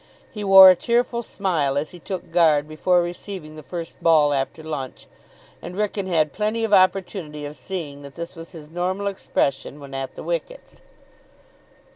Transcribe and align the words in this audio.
He 0.31 0.43
wore 0.43 0.71
a 0.71 0.75
cheerful 0.75 1.21
smile 1.21 1.77
as 1.77 1.91
he 1.91 1.99
took 1.99 2.31
guard 2.31 2.67
before 2.67 3.03
receiving 3.03 3.55
the 3.55 3.61
first 3.61 4.01
ball 4.01 4.33
after 4.33 4.63
lunch, 4.63 5.05
and 5.61 5.75
Wrykyn 5.75 6.07
had 6.07 6.33
plenty 6.33 6.63
of 6.63 6.73
opportunity 6.73 7.45
of 7.45 7.55
seeing 7.55 8.01
that 8.01 8.15
that 8.15 8.35
was 8.35 8.51
his 8.51 8.71
normal 8.71 9.05
expression 9.05 9.79
when 9.79 9.93
at 9.93 10.15
the 10.15 10.23
wickets. 10.23 10.81